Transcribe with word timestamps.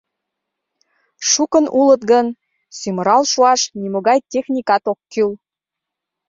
—Шукын 1.29 1.65
улыт 1.79 2.01
гын, 2.11 2.27
сӱмырал 2.77 3.23
шуаш 3.31 3.61
нимогай 3.81 4.19
техникат 4.31 4.83
ок 4.91 4.99
кӱл... 5.11 5.31